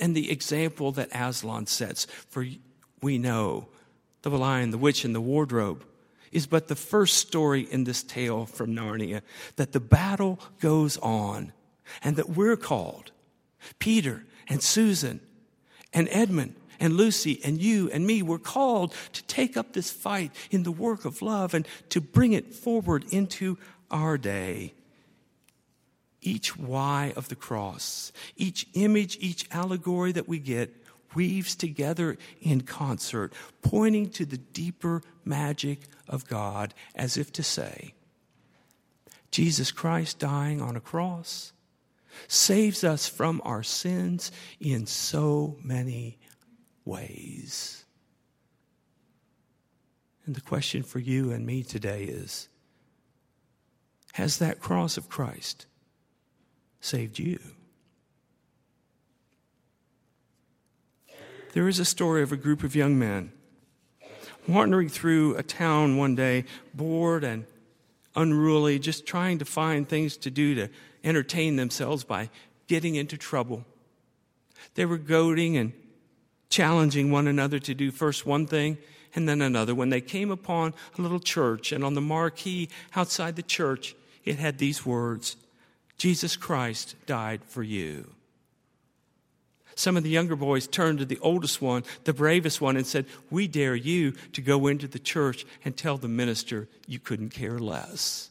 and 0.00 0.16
the 0.16 0.30
example 0.30 0.92
that 0.92 1.08
Aslan 1.12 1.66
sets. 1.66 2.06
For 2.28 2.46
we 3.02 3.18
know 3.18 3.68
the 4.22 4.30
lion, 4.30 4.70
the 4.70 4.78
witch, 4.78 5.04
and 5.04 5.14
the 5.14 5.20
wardrobe 5.20 5.84
is 6.32 6.46
but 6.46 6.68
the 6.68 6.76
first 6.76 7.16
story 7.16 7.62
in 7.70 7.84
this 7.84 8.02
tale 8.02 8.46
from 8.46 8.74
Narnia 8.74 9.22
that 9.56 9.72
the 9.72 9.80
battle 9.80 10.38
goes 10.60 10.96
on 10.98 11.52
and 12.02 12.16
that 12.16 12.30
we're 12.30 12.56
called, 12.56 13.12
Peter 13.78 14.24
and 14.48 14.62
Susan 14.62 15.20
and 15.92 16.08
Edmund 16.10 16.54
and 16.80 16.96
Lucy 16.96 17.40
and 17.44 17.60
you 17.60 17.90
and 17.90 18.06
me, 18.06 18.22
we're 18.22 18.38
called 18.38 18.94
to 19.12 19.22
take 19.24 19.56
up 19.56 19.72
this 19.72 19.90
fight 19.90 20.32
in 20.50 20.62
the 20.62 20.72
work 20.72 21.04
of 21.04 21.22
love 21.22 21.54
and 21.54 21.66
to 21.90 22.00
bring 22.00 22.32
it 22.32 22.54
forward 22.54 23.04
into 23.10 23.58
our 23.90 24.18
day. 24.18 24.74
Each 26.20 26.56
why 26.56 27.12
of 27.16 27.28
the 27.28 27.36
cross, 27.36 28.12
each 28.36 28.66
image, 28.74 29.16
each 29.20 29.48
allegory 29.50 30.12
that 30.12 30.28
we 30.28 30.38
get 30.38 30.74
weaves 31.14 31.54
together 31.54 32.16
in 32.40 32.62
concert, 32.62 33.32
pointing 33.62 34.10
to 34.10 34.24
the 34.24 34.38
deeper 34.38 35.02
magic 35.24 35.80
of 36.08 36.28
God, 36.28 36.74
as 36.94 37.16
if 37.16 37.32
to 37.32 37.42
say, 37.42 37.94
Jesus 39.30 39.70
Christ 39.70 40.18
dying 40.18 40.60
on 40.60 40.76
a 40.76 40.80
cross 40.80 41.52
saves 42.26 42.82
us 42.82 43.08
from 43.08 43.40
our 43.44 43.62
sins 43.62 44.32
in 44.58 44.86
so 44.86 45.56
many 45.62 46.18
ways. 46.84 47.84
And 50.26 50.34
the 50.34 50.40
question 50.40 50.82
for 50.82 50.98
you 50.98 51.30
and 51.30 51.46
me 51.46 51.62
today 51.62 52.04
is 52.04 52.48
Has 54.14 54.38
that 54.38 54.60
cross 54.60 54.96
of 54.96 55.08
Christ 55.08 55.66
saved 56.80 57.18
you? 57.18 57.38
There 61.52 61.68
is 61.68 61.78
a 61.78 61.84
story 61.84 62.22
of 62.22 62.32
a 62.32 62.36
group 62.36 62.62
of 62.62 62.76
young 62.76 62.98
men 62.98 63.32
wandering 64.46 64.88
through 64.88 65.36
a 65.36 65.42
town 65.42 65.96
one 65.96 66.14
day, 66.14 66.44
bored 66.74 67.22
and 67.22 67.44
unruly, 68.16 68.78
just 68.78 69.06
trying 69.06 69.38
to 69.38 69.44
find 69.44 69.88
things 69.88 70.16
to 70.16 70.30
do 70.30 70.54
to 70.54 70.68
entertain 71.04 71.56
themselves 71.56 72.02
by 72.02 72.30
getting 72.66 72.94
into 72.94 73.16
trouble. 73.16 73.64
They 74.74 74.86
were 74.86 74.98
goading 74.98 75.56
and 75.56 75.72
challenging 76.50 77.10
one 77.10 77.26
another 77.26 77.58
to 77.58 77.74
do 77.74 77.90
first 77.90 78.26
one 78.26 78.46
thing 78.46 78.78
and 79.14 79.28
then 79.28 79.42
another. 79.42 79.74
When 79.74 79.90
they 79.90 80.00
came 80.00 80.30
upon 80.30 80.74
a 80.98 81.02
little 81.02 81.20
church, 81.20 81.72
and 81.72 81.84
on 81.84 81.94
the 81.94 82.00
marquee 82.00 82.68
outside 82.96 83.36
the 83.36 83.42
church, 83.42 83.94
it 84.24 84.38
had 84.38 84.58
these 84.58 84.84
words 84.84 85.36
Jesus 85.96 86.36
Christ 86.36 86.94
died 87.06 87.42
for 87.44 87.62
you. 87.62 88.14
Some 89.78 89.96
of 89.96 90.02
the 90.02 90.10
younger 90.10 90.34
boys 90.34 90.66
turned 90.66 90.98
to 90.98 91.04
the 91.04 91.20
oldest 91.20 91.62
one, 91.62 91.84
the 92.02 92.12
bravest 92.12 92.60
one, 92.60 92.76
and 92.76 92.84
said, 92.84 93.06
We 93.30 93.46
dare 93.46 93.76
you 93.76 94.10
to 94.32 94.40
go 94.40 94.66
into 94.66 94.88
the 94.88 94.98
church 94.98 95.46
and 95.64 95.76
tell 95.76 95.96
the 95.96 96.08
minister 96.08 96.66
you 96.88 96.98
couldn't 96.98 97.28
care 97.28 97.60
less. 97.60 98.30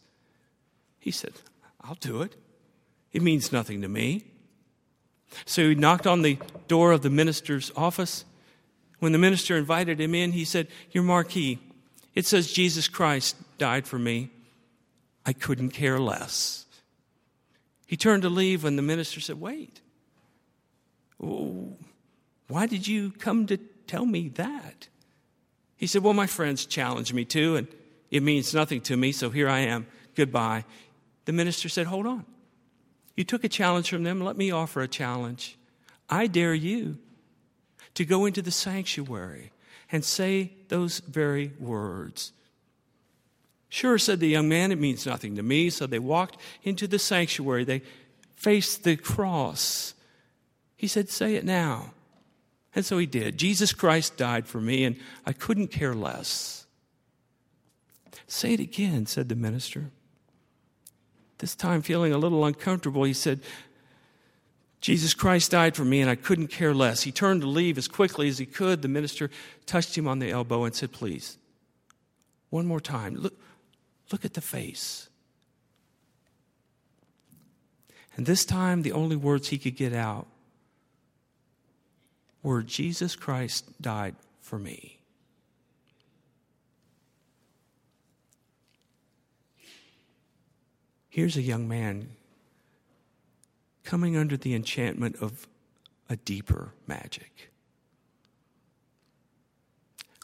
He 1.00 1.10
said, 1.10 1.32
I'll 1.80 1.96
do 1.96 2.22
it. 2.22 2.36
It 3.14 3.22
means 3.22 3.54
nothing 3.54 3.82
to 3.82 3.88
me. 3.88 4.26
So 5.46 5.70
he 5.70 5.76
knocked 5.76 6.06
on 6.06 6.22
the 6.22 6.38
door 6.68 6.92
of 6.92 7.02
the 7.02 7.10
minister's 7.10 7.72
office. 7.78 8.26
When 9.00 9.14
the 9.14 9.18
minister 9.18 9.56
invited 9.56 10.02
him 10.02 10.14
in, 10.14 10.34
he 10.34 10.44
said, 10.44 10.68
Your 10.92 11.06
marquee, 11.06 11.60
it 12.14 12.26
says 12.26 12.52
Jesus 12.52 12.90
Christ 12.90 13.38
died 13.58 13.88
for 13.88 13.98
me. 13.98 14.32
I 15.26 15.32
couldn't 15.32 15.70
care 15.70 15.98
less. 15.98 16.66
He 17.86 17.96
turned 17.96 18.24
to 18.24 18.30
leave 18.30 18.66
when 18.66 18.76
the 18.76 18.82
minister 18.82 19.22
said, 19.22 19.40
Wait. 19.40 19.80
Why 21.20 22.66
did 22.68 22.88
you 22.88 23.12
come 23.12 23.46
to 23.48 23.58
tell 23.88 24.06
me 24.06 24.30
that? 24.30 24.88
He 25.76 25.88
said, 25.88 26.04
Well, 26.04 26.14
my 26.14 26.28
friends 26.28 26.66
challenged 26.66 27.14
me 27.14 27.26
to, 27.26 27.56
and 27.56 27.68
it 28.10 28.24
means 28.24 28.54
nothing 28.54 28.82
to 28.82 28.98
me, 28.98 29.12
so 29.12 29.30
here 29.30 29.50
I 29.50 29.60
am. 29.60 29.88
Goodbye. 30.16 30.66
The 31.26 31.34
minister 31.34 31.70
said, 31.70 31.88
Hold 31.88 32.08
on. 32.08 32.26
You 33.16 33.24
took 33.24 33.44
a 33.44 33.50
challenge 33.50 33.90
from 33.90 34.04
them. 34.04 34.22
Let 34.22 34.38
me 34.38 34.52
offer 34.52 34.82
a 34.82 34.88
challenge. 34.88 35.58
I 36.10 36.28
dare 36.28 36.54
you 36.54 36.98
to 37.96 38.06
go 38.06 38.26
into 38.26 38.42
the 38.42 38.52
sanctuary 38.52 39.52
and 39.92 40.06
say 40.06 40.52
those 40.70 41.00
very 41.00 41.52
words. 41.60 42.32
Sure, 43.70 43.98
said 43.98 44.20
the 44.20 44.28
young 44.28 44.48
man, 44.48 44.72
it 44.72 44.80
means 44.80 45.06
nothing 45.06 45.36
to 45.36 45.44
me. 45.44 45.70
So 45.70 45.88
they 45.88 46.00
walked 46.00 46.38
into 46.64 46.88
the 46.88 47.00
sanctuary. 47.00 47.64
They 47.64 47.82
faced 48.36 48.84
the 48.84 48.96
cross 48.96 49.94
he 50.78 50.88
said, 50.88 51.10
Say 51.10 51.36
it 51.36 51.44
now. 51.44 51.92
And 52.76 52.86
so 52.86 53.00
he 53.00 53.08
did. 53.08 53.38
Jesus 53.38 53.74
Christ 53.74 54.18
died 54.18 54.46
for 54.46 54.62
me, 54.62 54.84
and 54.84 54.96
I 55.26 55.34
couldn't 55.34 55.70
care 55.70 55.96
less. 55.96 56.68
Say 58.28 58.54
it 58.54 58.60
again, 58.60 59.08
said 59.08 59.30
the 59.30 59.36
minister. 59.36 59.90
This 61.40 61.56
time, 61.56 61.82
feeling 61.82 62.14
a 62.14 62.18
little 62.18 62.46
uncomfortable, 62.46 63.04
he 63.04 63.14
said, 63.14 63.42
Jesus 64.80 65.16
Christ 65.16 65.52
died 65.52 65.76
for 65.76 65.84
me, 65.84 66.02
and 66.02 66.10
I 66.10 66.16
couldn't 66.16 66.48
care 66.48 66.74
less. 66.74 67.02
He 67.02 67.12
turned 67.12 67.42
to 67.42 67.48
leave 67.48 67.80
as 67.80 67.88
quickly 67.88 68.28
as 68.28 68.38
he 68.38 68.46
could. 68.46 68.84
The 68.84 68.88
minister 68.88 69.32
touched 69.66 69.98
him 69.98 70.08
on 70.08 70.20
the 70.20 70.30
elbow 70.30 70.64
and 70.64 70.76
said, 70.76 70.92
Please, 70.92 71.38
one 72.52 72.68
more 72.68 72.80
time, 72.80 73.16
look, 73.16 73.34
look 74.12 74.24
at 74.24 74.36
the 74.36 74.42
face. 74.42 75.10
And 78.16 78.26
this 78.26 78.46
time, 78.46 78.84
the 78.84 78.92
only 78.92 79.16
words 79.16 79.48
he 79.48 79.58
could 79.58 79.76
get 79.76 79.94
out 79.94 80.28
where 82.42 82.62
Jesus 82.62 83.16
Christ 83.16 83.82
died 83.82 84.16
for 84.40 84.58
me. 84.58 85.00
Here's 91.10 91.36
a 91.36 91.42
young 91.42 91.68
man 91.68 92.10
coming 93.84 94.16
under 94.16 94.38
the 94.38 94.54
enchantment 94.54 95.16
of 95.22 95.48
a 96.10 96.16
deeper 96.16 96.74
magic. 96.86 97.50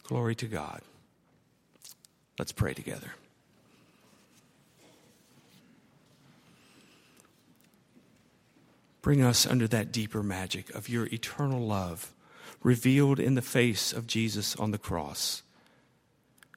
Glory 0.04 0.36
to 0.36 0.46
God. 0.46 0.82
Let's 2.38 2.52
pray 2.52 2.74
together. 2.74 3.14
Bring 9.04 9.22
us 9.22 9.46
under 9.46 9.68
that 9.68 9.92
deeper 9.92 10.24
magic 10.24 10.74
of 10.74 10.88
your 10.88 11.08
eternal 11.08 11.60
love 11.60 12.14
revealed 12.64 13.20
in 13.20 13.36
the 13.36 13.42
face 13.42 13.92
of 13.92 14.08
Jesus 14.08 14.56
on 14.56 14.72
the 14.72 14.78
cross. 14.78 15.44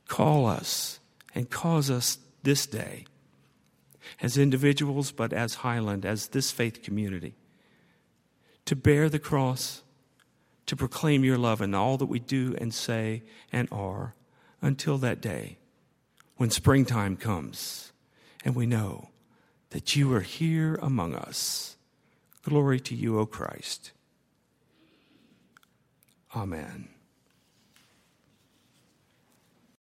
Call 0.06 0.46
us 0.46 1.00
and 1.34 1.50
cause 1.50 1.90
us 1.90 2.18
this 2.44 2.64
day, 2.64 3.04
as 4.22 4.38
individuals, 4.38 5.10
but 5.10 5.32
as 5.32 5.56
Highland, 5.56 6.06
as 6.06 6.28
this 6.28 6.52
faith 6.52 6.84
community, 6.84 7.34
to 8.64 8.76
bear 8.76 9.08
the 9.08 9.18
cross, 9.18 9.82
to 10.66 10.76
proclaim 10.76 11.24
your 11.24 11.38
love 11.38 11.60
in 11.60 11.74
all 11.74 11.96
that 11.96 12.06
we 12.06 12.20
do 12.20 12.54
and 12.58 12.72
say 12.72 13.24
and 13.52 13.66
are 13.72 14.14
until 14.62 14.98
that 14.98 15.20
day 15.20 15.58
when 16.36 16.50
springtime 16.50 17.16
comes 17.16 17.92
and 18.44 18.54
we 18.54 18.66
know 18.66 19.08
that 19.70 19.96
you 19.96 20.14
are 20.14 20.20
here 20.20 20.76
among 20.80 21.12
us 21.12 21.75
Glory 22.48 22.78
to 22.78 22.94
you, 22.94 23.18
O 23.18 23.26
Christ. 23.26 23.90
Amen. 26.36 26.95